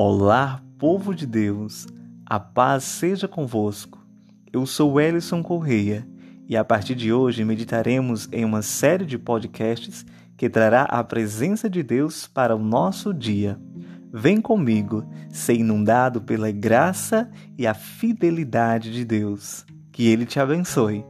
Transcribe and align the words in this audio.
Olá, 0.00 0.62
povo 0.78 1.12
de 1.12 1.26
Deus, 1.26 1.88
a 2.24 2.38
paz 2.38 2.84
seja 2.84 3.26
convosco. 3.26 3.98
Eu 4.52 4.64
sou 4.64 5.00
Ellison 5.00 5.42
Correia 5.42 6.06
e 6.48 6.56
a 6.56 6.64
partir 6.64 6.94
de 6.94 7.12
hoje 7.12 7.44
meditaremos 7.44 8.28
em 8.30 8.44
uma 8.44 8.62
série 8.62 9.04
de 9.04 9.18
podcasts 9.18 10.06
que 10.36 10.48
trará 10.48 10.84
a 10.84 11.02
presença 11.02 11.68
de 11.68 11.82
Deus 11.82 12.28
para 12.28 12.54
o 12.54 12.60
nosso 12.60 13.12
dia. 13.12 13.58
Vem 14.12 14.40
comigo 14.40 15.04
ser 15.30 15.54
inundado 15.54 16.20
pela 16.20 16.52
graça 16.52 17.28
e 17.58 17.66
a 17.66 17.74
fidelidade 17.74 18.92
de 18.92 19.04
Deus. 19.04 19.66
Que 19.90 20.06
Ele 20.06 20.24
te 20.24 20.38
abençoe. 20.38 21.04